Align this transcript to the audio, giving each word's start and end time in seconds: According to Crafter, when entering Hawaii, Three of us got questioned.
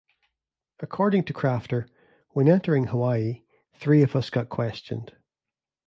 According 0.79 1.25
to 1.25 1.33
Crafter, 1.33 1.87
when 2.31 2.47
entering 2.49 2.85
Hawaii, 2.85 3.43
Three 3.75 4.01
of 4.01 4.15
us 4.15 4.31
got 4.31 4.49
questioned. 4.49 5.15